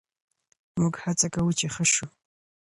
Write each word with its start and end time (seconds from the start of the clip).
موږ 0.79 0.93
هڅه 1.03 1.27
کوو 1.33 1.51
چې 1.59 1.65
ښه 1.73 1.85
شو. 1.93 2.07